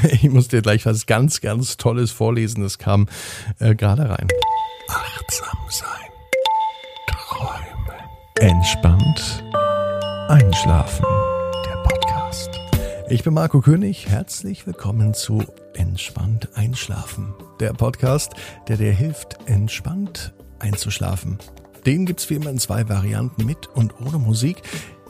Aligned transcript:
Ich 0.12 0.28
muss 0.30 0.48
dir 0.48 0.62
gleich 0.62 0.86
was 0.86 1.06
ganz, 1.06 1.40
ganz 1.40 1.76
Tolles 1.76 2.10
vorlesen. 2.10 2.62
Das 2.62 2.78
kam 2.78 3.06
äh, 3.58 3.74
gerade 3.74 4.08
rein. 4.08 4.28
Achtsam 4.88 5.58
sein. 5.68 5.88
Träumen. 7.06 8.00
Entspannt. 8.38 9.44
Einschlafen. 10.28 11.04
Der 11.66 11.82
Podcast. 11.82 12.50
Ich 13.08 13.22
bin 13.22 13.34
Marco 13.34 13.60
König. 13.60 14.08
Herzlich 14.08 14.66
willkommen 14.66 15.14
zu 15.14 15.44
Entspannt 15.74 16.48
Einschlafen. 16.54 17.34
Der 17.60 17.72
Podcast, 17.72 18.32
der 18.68 18.76
dir 18.76 18.92
hilft, 18.92 19.38
entspannt 19.46 20.32
einzuschlafen. 20.58 21.38
Den 21.86 22.04
gibt's 22.04 22.28
wie 22.28 22.34
immer 22.34 22.50
in 22.50 22.58
zwei 22.58 22.88
Varianten 22.88 23.46
mit 23.46 23.66
und 23.68 24.00
ohne 24.00 24.18
Musik. 24.18 24.62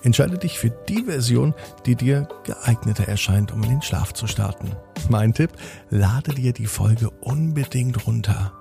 Entscheide 0.02 0.38
dich 0.38 0.58
für 0.58 0.70
die 0.70 1.04
Version, 1.04 1.54
die 1.86 1.94
dir 1.94 2.28
geeigneter 2.44 3.06
erscheint, 3.06 3.52
um 3.52 3.62
in 3.62 3.70
den 3.70 3.82
Schlaf 3.82 4.14
zu 4.14 4.26
starten. 4.26 4.72
Mein 5.08 5.34
Tipp, 5.34 5.52
lade 5.90 6.34
dir 6.34 6.52
die 6.52 6.66
Folge 6.66 7.10
unbedingt 7.10 8.06
runter. 8.06 8.52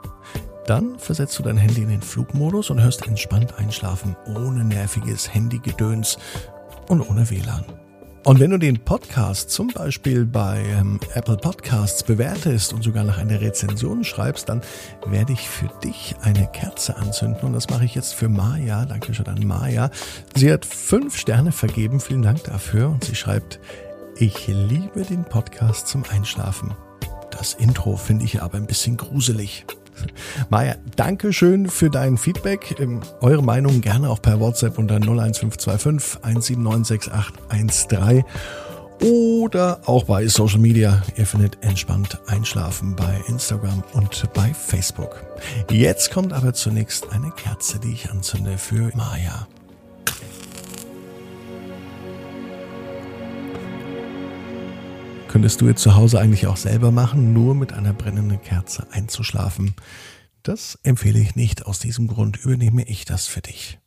Dann 0.66 1.00
versetzt 1.00 1.40
du 1.40 1.44
dein 1.44 1.58
Handy 1.58 1.82
in 1.82 1.90
den 1.90 2.02
Flugmodus 2.02 2.70
und 2.70 2.82
hörst 2.82 3.08
entspannt 3.08 3.58
einschlafen, 3.58 4.16
ohne 4.28 4.64
nerviges 4.64 5.34
Handygedöns 5.34 6.18
und 6.88 7.02
ohne 7.02 7.30
WLAN. 7.30 7.66
Und 8.26 8.40
wenn 8.40 8.52
du 8.52 8.58
den 8.58 8.80
Podcast 8.80 9.50
zum 9.50 9.68
Beispiel 9.70 10.26
bei 10.26 10.62
ähm, 10.78 11.00
Apple 11.14 11.38
Podcasts 11.38 12.04
bewertest 12.04 12.74
und 12.74 12.84
sogar 12.84 13.04
noch 13.04 13.18
eine 13.18 13.40
Rezension 13.40 14.04
schreibst, 14.04 14.50
dann 14.50 14.62
werde 15.06 15.34
ich 15.34 15.48
für 15.48 15.70
dich 15.84 16.16
eine 16.22 16.48
Kerze 16.48 16.98
anzünden. 16.98 17.42
Und 17.44 17.54
das 17.54 17.70
mache 17.70 17.86
ich 17.86 17.96
jetzt 17.96 18.14
für 18.14 18.28
Maya. 18.28 18.86
Danke 18.86 19.14
schon 19.14 19.28
an 19.28 19.48
Maya. 19.48 19.90
Sie 20.36 20.52
hat 20.52 20.66
fünf 20.66 21.18
Sterne 21.18 21.52
vergeben. 21.52 22.02
Vielen 22.02 22.22
Dank 22.22 22.44
dafür. 22.44 22.90
Und 22.90 23.06
sie 23.06 23.16
schreibt, 23.16 23.60
ich 24.18 24.48
liebe 24.48 25.04
den 25.04 25.24
Podcast 25.24 25.88
zum 25.88 26.04
Einschlafen. 26.12 26.74
Das 27.32 27.54
Intro 27.54 27.96
finde 27.96 28.26
ich 28.26 28.42
aber 28.42 28.58
ein 28.58 28.68
bisschen 28.68 28.98
gruselig. 28.98 29.66
Maja, 30.50 30.76
danke 30.96 31.34
schön 31.34 31.70
für 31.70 31.90
dein 31.90 32.18
Feedback. 32.18 32.80
Ähm, 32.80 33.02
eure 33.22 33.44
Meinung 33.44 33.82
gerne 33.82 34.10
auch 34.10 34.22
per 34.22 34.40
WhatsApp 34.40 34.78
unter 34.78 34.96
01525 34.96 36.24
1796813 36.24 38.24
oder 39.02 39.80
auch 39.86 40.06
bei 40.06 40.28
Social 40.28 40.60
Media. 40.60 41.02
Ihr 41.16 41.26
findet 41.26 41.58
entspannt 41.62 42.20
einschlafen 42.28 42.96
bei 42.96 43.22
Instagram 43.28 43.84
und 43.94 44.32
bei 44.34 44.54
Facebook. 44.54 45.24
Jetzt 45.72 46.12
kommt 46.12 46.34
aber 46.34 46.54
zunächst 46.54 47.12
eine 47.12 47.32
Kerze, 47.32 47.80
die 47.80 47.94
ich 47.94 48.12
anzünde 48.12 48.58
für 48.58 48.92
Maya. 48.96 49.48
Könntest 55.30 55.62
du 55.62 55.68
jetzt 55.68 55.84
zu 55.84 55.96
Hause 55.96 56.20
eigentlich 56.20 56.48
auch 56.48 56.58
selber 56.58 56.92
machen, 56.92 57.34
nur 57.34 57.54
mit 57.54 57.72
einer 57.72 57.94
brennenden 57.94 58.42
Kerze 58.42 58.88
einzuschlafen. 58.92 59.76
Das 60.42 60.80
empfehle 60.84 61.20
ich 61.20 61.36
nicht. 61.36 61.68
Aus 61.68 61.80
diesem 61.80 62.08
Grund 62.08 62.38
übernehme 62.38 62.84
ich 62.84 63.06
das 63.06 63.28
für 63.28 63.42
dich. 63.42 63.80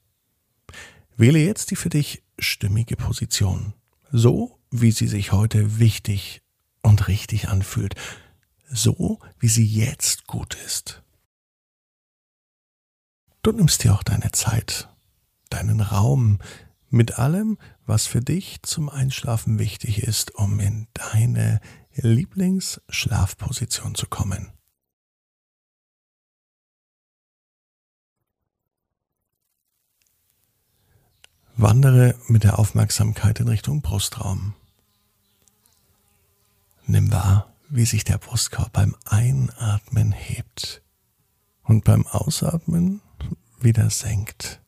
Wähle 1.17 1.41
jetzt 1.41 1.71
die 1.71 1.77
für 1.77 1.91
dich 1.91 2.23
stimmige 2.39 2.97
Position. 2.97 3.75
So, 4.12 4.59
wie 4.71 4.93
sie 4.93 5.09
sich 5.09 5.33
heute 5.33 5.79
wichtig 5.81 6.43
und 6.81 7.09
richtig 7.09 7.49
anfühlt. 7.49 7.97
So, 8.71 9.19
wie 9.39 9.49
sie 9.49 9.67
jetzt 9.67 10.29
gut 10.29 10.56
ist. 10.65 11.03
Du 13.43 13.51
nimmst 13.51 13.83
dir 13.83 13.93
auch 13.95 14.05
deine 14.05 14.31
Zeit, 14.31 14.89
deinen 15.51 15.81
Raum, 15.81 16.39
mit 16.93 17.19
allem, 17.19 17.59
was 17.87 18.07
für 18.07 18.21
dich 18.21 18.62
zum 18.62 18.89
Einschlafen 18.89 19.59
wichtig 19.59 20.03
ist, 20.03 20.35
um 20.35 20.61
in 20.61 20.87
deine 20.93 21.61
Lieblingsschlafposition 21.95 23.95
zu 23.95 24.07
kommen. 24.07 24.53
Wandere 31.56 32.15
mit 32.28 32.44
der 32.44 32.59
Aufmerksamkeit 32.59 33.41
in 33.41 33.49
Richtung 33.49 33.83
Brustraum. 33.83 34.55
Nimm 36.87 37.12
wahr, 37.12 37.55
wie 37.69 37.87
sich 37.87 38.05
der 38.05 38.19
Brustkorb 38.19 38.72
beim 38.72 38.97
Einatmen 39.05 40.12
hebt 40.12 40.83
und 41.62 41.84
beim 41.84 42.06
Ausatmen 42.06 43.00
wieder 43.61 43.91
senkt. 43.91 44.62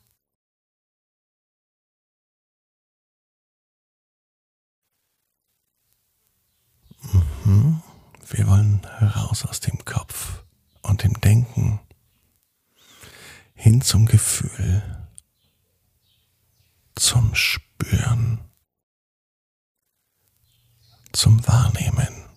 Mhm. 7.44 7.82
Wir 8.28 8.46
wollen 8.46 8.84
raus 8.84 9.44
aus 9.44 9.60
dem 9.60 9.84
Kopf 9.84 10.44
und 10.82 11.02
dem 11.02 11.20
Denken 11.20 11.80
hin 13.54 13.82
zum 13.82 14.06
Gefühl, 14.06 14.82
zum 16.94 17.34
Spüren, 17.34 18.40
zum 21.12 21.46
Wahrnehmen. 21.46 22.28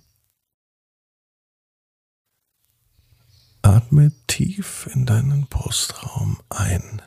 Atme 3.61 4.11
tief 4.27 4.87
in 4.93 5.05
deinen 5.05 5.47
Brustraum 5.47 6.41
ein. 6.49 7.01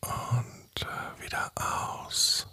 Und 0.00 0.86
wieder 1.20 1.52
aus. 1.56 2.48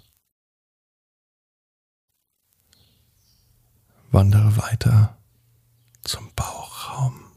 Wandere 4.16 4.56
weiter 4.56 5.18
zum 6.04 6.34
Bauchraum. 6.36 7.34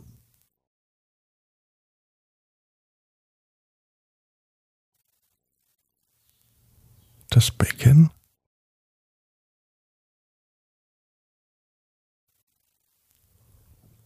Das 7.31 7.51
Becken. 7.51 8.13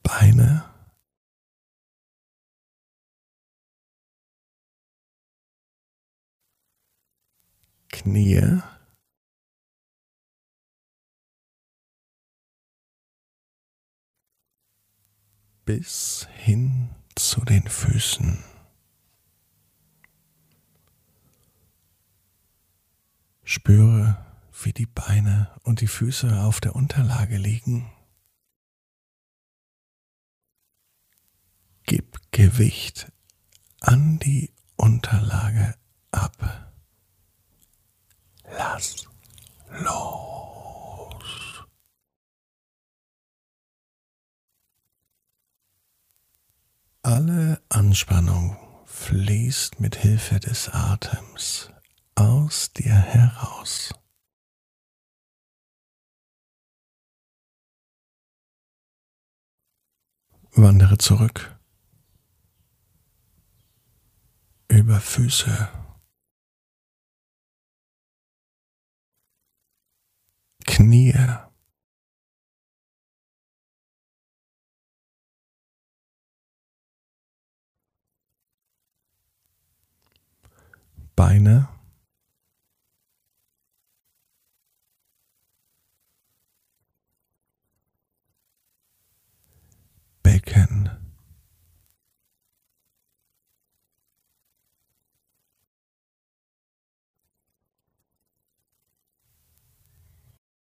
Beine. 0.03 0.65
Knie. 7.91 8.62
Bis 15.77 16.28
hin 16.34 16.91
zu 17.15 17.47
den 17.47 17.66
Füßen. 17.66 18.44
Spüre, 23.43 24.22
wie 24.62 24.75
die 24.75 24.84
Beine 24.84 25.50
und 25.62 25.81
die 25.81 25.87
Füße 25.87 26.43
auf 26.43 26.61
der 26.61 26.77
Unterlage 26.77 27.38
liegen. 27.38 27.91
Gib 31.84 32.21
Gewicht 32.32 33.11
an 33.81 34.19
die 34.19 34.53
Unterlage 34.77 35.75
ab. 36.11 36.75
Lass 38.44 39.06
los. 39.71 40.22
Alle 47.15 47.61
Anspannung 47.69 48.56
fließt 48.87 49.81
mit 49.81 49.97
Hilfe 49.97 50.41
des 50.41 50.71
Atems 50.71 51.71
aus 52.15 52.73
dir 52.73 52.95
heraus. 52.95 53.93
Wandere 60.53 60.97
zurück. 60.97 61.61
Über 64.69 64.99
Füße, 64.99 65.69
Knie, 70.65 71.15
Beine, 81.22 81.69
Becken, 90.24 90.90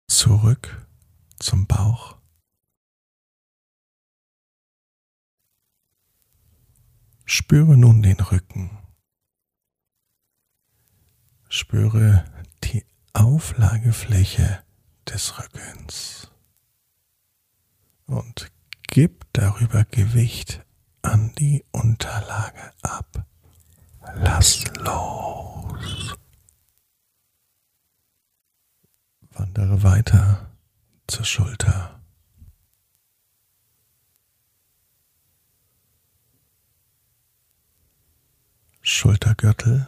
zurück 0.08 0.88
zum 1.38 1.68
Bauch. 1.68 2.18
Spüre 7.26 7.78
nun 7.78 8.02
den 8.02 8.20
Rücken. 8.20 8.89
Spüre 11.50 12.24
die 12.64 12.86
Auflagefläche 13.14 14.64
des 15.08 15.40
Rückens 15.40 16.30
und 18.06 18.52
gib 18.84 19.26
darüber 19.34 19.84
Gewicht 19.86 20.64
an 21.02 21.34
die 21.40 21.66
Unterlage 21.72 22.72
ab. 22.84 23.26
Lass 24.16 24.64
los. 24.78 26.16
Wandere 29.32 29.82
weiter 29.84 30.52
zur 31.08 31.26
Schulter. 31.26 32.00
Schultergürtel. 38.82 39.88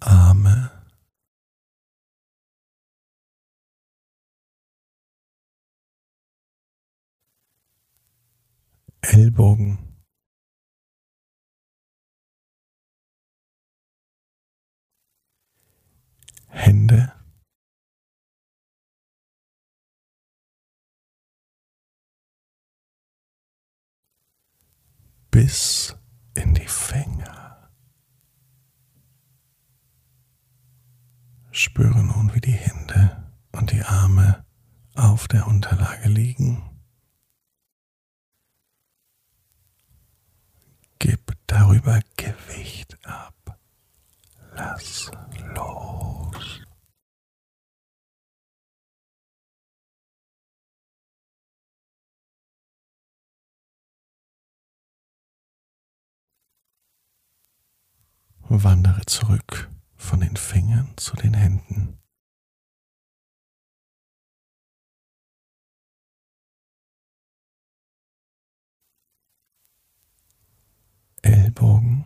Arme. 0.00 0.70
Ellbogen. 9.12 9.78
Hände. 16.48 17.12
Bis 25.30 25.96
in 26.34 26.54
die 26.54 26.66
Finger. 26.66 27.70
Spüre 31.50 32.02
nun, 32.02 32.34
wie 32.34 32.40
die 32.40 32.52
Hände 32.52 33.32
und 33.52 33.70
die 33.70 33.82
Arme 33.82 34.44
auf 34.94 35.28
der 35.28 35.46
Unterlage 35.46 36.08
liegen. 36.08 36.73
Darüber 41.54 42.00
Gewicht 42.16 42.98
ab. 43.06 43.60
Lass 44.56 45.10
los. 45.54 46.60
Wandere 58.48 59.04
zurück 59.06 59.70
von 59.96 60.20
den 60.20 60.36
Fingern 60.36 60.92
zu 60.96 61.14
den 61.16 61.34
Händen. 61.34 61.98
Ellbogen. 71.24 72.04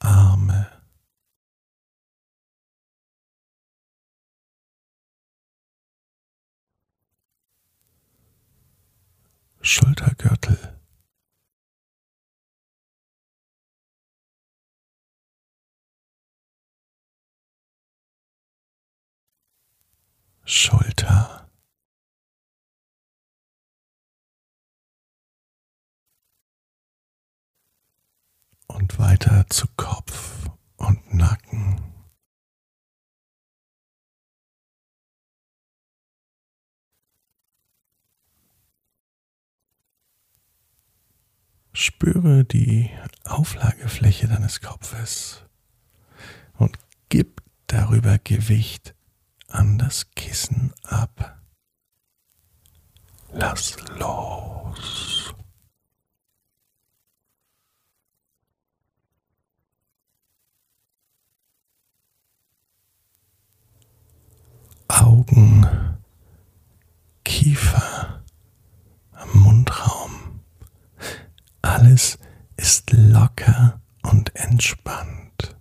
Arme. 0.00 0.66
Schultergürtel. 9.70 10.80
Schulter. 20.46 21.50
Und 28.68 28.98
weiter 28.98 29.44
zu 29.50 29.66
Kopf 29.76 30.48
und 30.78 31.12
Nacken. 31.12 31.88
Spüre 41.80 42.44
die 42.44 42.90
Auflagefläche 43.22 44.26
deines 44.26 44.60
Kopfes 44.60 45.44
und 46.54 46.76
gib 47.08 47.40
darüber 47.68 48.18
Gewicht 48.18 48.96
an 49.46 49.78
das 49.78 50.10
Kissen 50.16 50.74
ab. 50.82 51.40
Lass 53.30 53.76
los. 53.96 55.32
Augen, 64.88 65.64
Kiefer, 67.24 68.17
Alles 71.98 72.18
ist 72.56 72.92
locker 72.92 73.82
und 74.02 74.36
entspannt. 74.36 75.56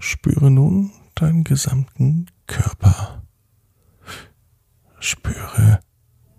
Spüre 0.00 0.50
nun 0.50 0.90
deinen 1.14 1.44
gesamten 1.44 2.26
Körper. 2.48 3.22
Spüre, 4.98 5.78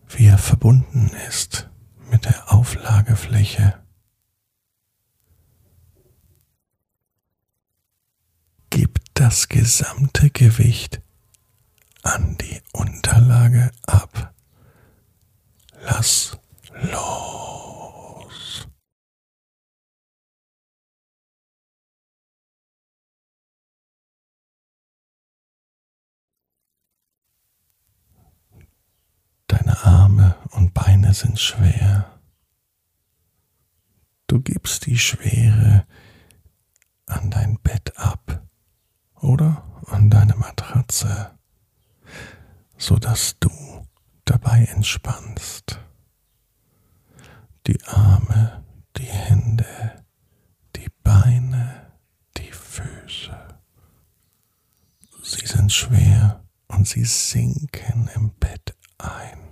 wie 0.09 0.25
er 0.25 0.37
verbunden 0.37 1.11
ist 1.29 1.69
mit 2.11 2.25
der 2.25 2.51
Auflagefläche. 2.51 3.81
Gib 8.69 8.99
das 9.13 9.47
gesamte 9.47 10.29
Gewicht 10.29 11.01
an 12.03 12.35
die 12.37 12.59
Unterlage 12.73 13.71
ab. 13.83 14.33
Lass 15.81 16.37
los. 16.91 18.67
Deine 29.47 29.77
Arme 29.83 30.35
und 30.51 30.73
Beine 30.73 31.07
sind 31.19 31.37
schwer. 31.37 32.21
Du 34.27 34.39
gibst 34.39 34.85
die 34.85 34.97
Schwere 34.97 35.85
an 37.07 37.29
dein 37.29 37.59
Bett 37.59 37.97
ab 37.97 38.47
oder 39.15 39.81
an 39.87 40.09
deine 40.09 40.35
Matratze, 40.35 41.37
so 42.77 42.95
dass 42.95 43.37
du 43.39 43.49
dabei 44.23 44.63
entspannst. 44.71 45.79
Die 47.67 47.83
Arme, 47.83 48.63
die 48.95 49.03
Hände, 49.03 50.05
die 50.77 50.89
Beine, 51.03 51.91
die 52.37 52.51
Füße. 52.51 53.37
Sie 55.21 55.45
sind 55.45 55.73
schwer 55.73 56.45
und 56.69 56.87
sie 56.87 57.03
sinken 57.03 58.09
im 58.15 58.31
Bett 58.35 58.77
ein. 58.97 59.48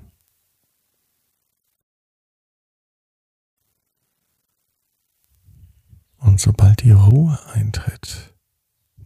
Und 6.27 6.41
sobald 6.41 6.83
die 6.83 6.91
Ruhe 6.91 7.39
eintritt, 7.53 8.35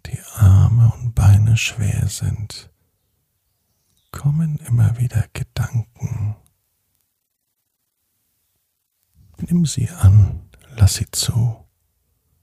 die 0.07 0.19
Arme 0.33 0.91
und 0.95 1.13
Beine 1.13 1.55
schwer 1.55 2.07
sind, 2.07 2.71
kommen 4.11 4.57
immer 4.67 4.97
wieder 4.97 5.25
Gedanken. 5.31 6.35
Nimm 9.37 9.67
sie 9.67 9.87
an, 9.91 10.49
lass 10.75 10.95
sie 10.95 11.09
zu, 11.11 11.63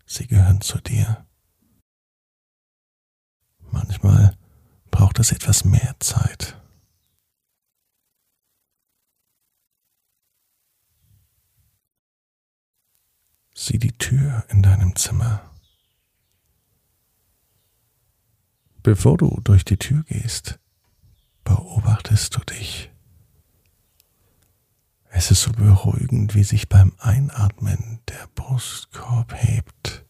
sie 0.06 0.28
gehören 0.28 0.60
zu 0.60 0.78
dir. 0.78 1.26
braucht 4.92 5.18
es 5.18 5.32
etwas 5.32 5.64
mehr 5.64 5.96
Zeit. 5.98 6.56
Sieh 13.60 13.80
die 13.80 13.98
Tür 13.98 14.44
in 14.50 14.62
deinem 14.62 14.94
Zimmer. 14.94 15.50
Bevor 18.84 19.16
du 19.16 19.40
durch 19.42 19.64
die 19.64 19.76
Tür 19.76 20.04
gehst, 20.04 20.60
beobachtest 21.42 22.36
du 22.36 22.40
dich. 22.44 22.92
Es 25.10 25.32
ist 25.32 25.42
so 25.42 25.50
beruhigend, 25.50 26.36
wie 26.36 26.44
sich 26.44 26.68
beim 26.68 26.92
Einatmen 26.98 27.98
der 28.06 28.28
Brustkorb 28.36 29.34
hebt 29.34 30.06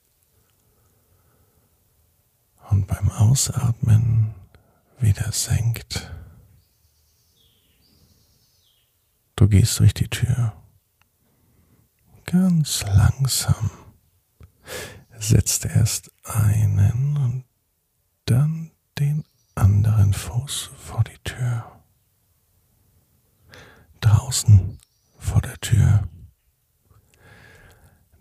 und 2.68 2.86
beim 2.86 3.10
Ausatmen 3.10 4.34
wieder 5.00 5.32
senkt. 5.32 6.12
Du 9.36 9.48
gehst 9.48 9.78
durch 9.78 9.94
die 9.94 10.08
Tür 10.08 10.52
ganz 12.30 12.82
langsam, 12.82 13.70
setzt 15.18 15.64
erst 15.64 16.10
einen 16.24 17.16
und 17.16 17.44
dann 18.26 18.70
den 18.98 19.24
anderen 19.54 20.12
Fuß 20.12 20.70
vor 20.76 21.04
die 21.04 21.18
Tür. 21.24 21.80
Draußen 24.00 24.78
vor 25.18 25.40
der 25.40 25.58
Tür. 25.60 26.06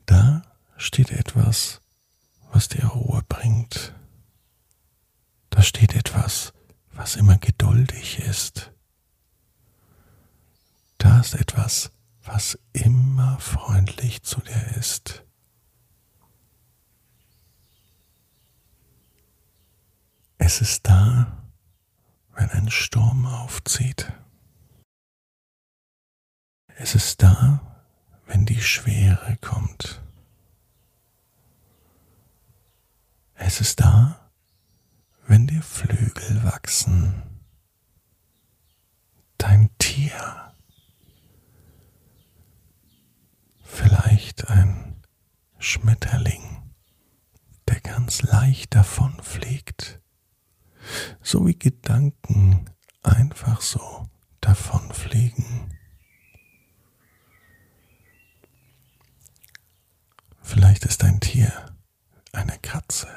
Da 0.06 0.42
steht 0.78 1.12
etwas, 1.12 1.82
was 2.54 2.70
dir 2.70 2.86
Ruhe 2.86 3.24
bringt. 3.28 3.94
Da 5.50 5.62
steht 5.62 5.96
etwas, 5.96 6.54
was 6.94 7.18
immer 7.18 7.38
geduldig 7.38 8.20
ist. 8.20 8.72
Da 10.98 11.20
ist 11.20 11.36
etwas, 11.36 11.92
was 12.28 12.60
immer 12.74 13.40
freundlich 13.40 14.22
zu 14.24 14.42
dir 14.42 14.78
ist. 14.78 15.24
Es 20.38 20.62
ist 20.62 20.88
da, 20.88 21.50
wenn 22.34 22.50
ein 22.52 22.70
Sturm 22.70 23.26
aufzieht. 23.26 24.12
Es 26.76 26.96
ist 26.96 27.24
da, 27.24 27.80
wenn 28.28 28.46
die 28.46 28.62
Schwere 28.62 29.38
kommt. 29.38 30.02
Es 33.34 33.62
ist 33.62 33.80
da, 33.80 34.30
wenn 35.28 35.48
dir 35.48 35.62
Flügel 35.62 36.44
wachsen. 36.44 37.24
Dein 39.38 39.70
Tier. 39.80 40.47
Vielleicht 43.70 44.50
ein 44.50 45.02
Schmetterling, 45.60 46.74
der 47.68 47.80
ganz 47.82 48.24
leicht 48.24 48.76
davonfliegt 48.76 50.02
so 51.22 51.46
wie 51.46 51.58
Gedanken 51.58 52.70
einfach 53.04 53.62
so 53.62 54.08
davonfliegen. 54.42 55.74
Vielleicht 60.42 60.86
ist 60.86 61.04
ein 61.04 61.20
Tier 61.20 61.52
eine 62.32 62.58
Katze, 62.60 63.10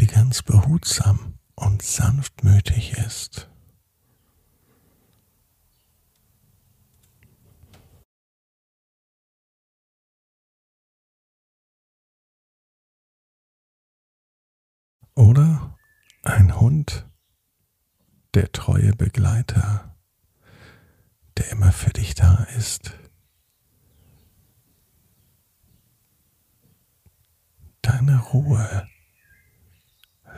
die 0.00 0.06
ganz 0.06 0.42
behutsam 0.42 1.38
und 1.54 1.82
sanftmütig 1.82 2.92
ist. 2.94 3.51
Oder 15.14 15.76
ein 16.22 16.58
Hund, 16.58 17.06
der 18.34 18.50
treue 18.52 18.92
Begleiter, 18.92 19.94
der 21.36 21.50
immer 21.50 21.72
für 21.72 21.90
dich 21.90 22.14
da 22.14 22.44
ist. 22.56 22.96
Deine 27.82 28.18
Ruhe 28.18 28.88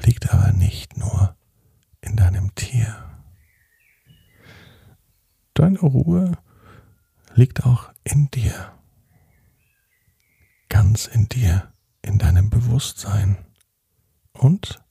liegt 0.03 0.33
aber 0.33 0.53
nicht 0.53 0.97
nur 0.97 1.37
in 2.01 2.17
deinem 2.17 2.55
Tier. 2.55 3.23
Deine 5.53 5.79
Ruhe 5.79 6.37
liegt 7.35 7.65
auch 7.65 7.93
in 8.03 8.29
dir, 8.31 8.73
ganz 10.69 11.07
in 11.07 11.29
dir, 11.29 11.73
in 12.03 12.19
deinem 12.19 12.51
Bewusstsein 12.51 13.37
und 14.35 14.83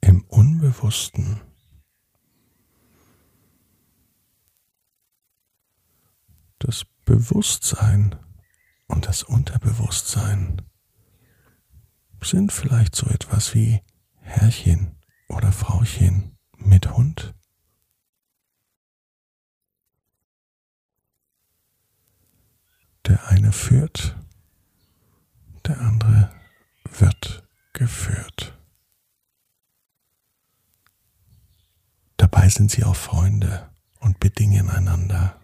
im 0.00 0.24
Unbewussten. 0.24 1.40
Das 6.58 6.84
Bewusstsein 7.04 8.16
und 8.86 9.06
das 9.06 9.22
Unterbewusstsein 9.22 10.62
sind 12.22 12.52
vielleicht 12.52 12.96
so 12.96 13.06
etwas 13.08 13.54
wie 13.54 13.82
Herrchen 14.20 14.96
oder 15.28 15.52
Frauchen 15.52 16.36
mit 16.56 16.90
Hund. 16.90 17.34
Der 23.06 23.28
eine 23.28 23.52
führt, 23.52 24.16
der 25.64 25.80
andere 25.80 26.32
wird 26.98 27.46
geführt. 27.72 28.58
Dabei 32.16 32.45
sind 32.56 32.70
sie 32.70 32.84
auch 32.84 32.96
Freunde 32.96 33.70
und 34.00 34.18
bedingen 34.18 34.70
einander. 34.70 35.38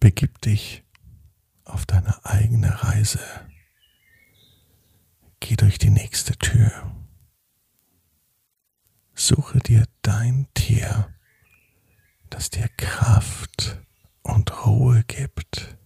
Begib 0.00 0.40
dich 0.40 0.82
auf 1.64 1.86
deine 1.86 2.24
eigene 2.24 2.82
Reise. 2.82 3.20
Geh 5.44 5.56
durch 5.56 5.76
die 5.76 5.90
nächste 5.90 6.36
Tür. 6.36 6.94
Suche 9.12 9.58
dir 9.58 9.86
dein 10.02 10.46
Tier, 10.54 11.12
das 12.30 12.48
dir 12.48 12.68
Kraft 12.76 13.82
und 14.22 14.64
Ruhe 14.64 15.02
gibt. 15.02 15.76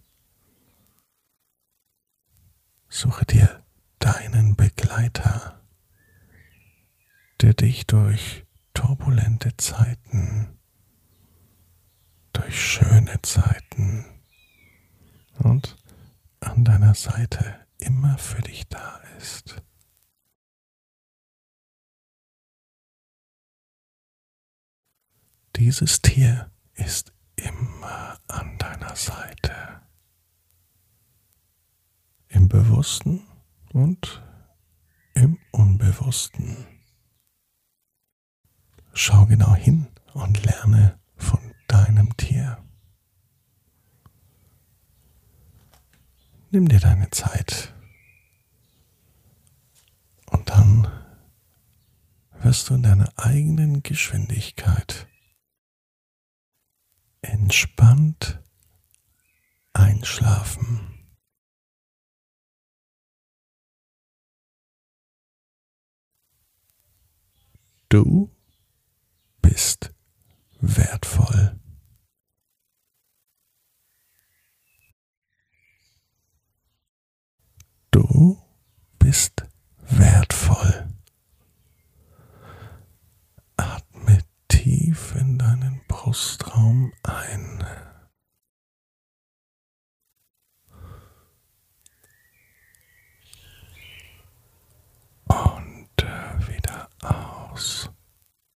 Suche 2.91 3.25
dir 3.25 3.65
deinen 3.99 4.57
Begleiter, 4.57 5.65
der 7.41 7.55
dich 7.55 7.87
durch 7.87 8.45
turbulente 8.75 9.57
Zeiten, 9.57 10.59
durch 12.35 12.63
schöne 12.63 13.23
Zeiten 13.23 14.05
und 15.39 15.79
an 16.41 16.63
deiner 16.63 16.95
Seite 16.95 17.66
immer 17.79 18.19
für 18.19 18.43
dich 18.43 18.69
da 18.69 18.99
ist. 19.19 19.63
Dieses 25.57 26.03
Tier 26.03 26.51
ist 26.75 27.13
immer 27.37 28.19
an 28.29 28.59
deiner 28.59 28.95
Seite. 28.95 29.81
Im 32.29 32.49
Bewussten 32.49 33.27
und 33.73 34.23
im 35.15 35.39
Unbewussten. 35.53 36.67
Schau 38.93 39.25
genau 39.27 39.55
hin 39.55 39.87
und 40.13 40.45
lerne 40.45 40.99
Nimm 46.51 46.69
dir 46.69 46.79
deine 46.81 47.11
Zeit. 47.11 47.75
Und 50.31 50.49
dann 50.49 50.87
wirst 52.41 52.71
du 52.71 52.75
in 52.75 52.83
deiner 52.83 53.13
eigenen 53.17 53.83
Geschwindigkeit 53.83 55.09
entspannt 57.21 58.41
einschlafen. 59.73 60.97
Du 67.89 68.31
bist 69.43 69.96
Brustraum 86.67 86.93
ein. 87.05 87.56